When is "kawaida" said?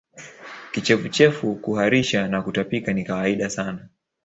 3.03-3.49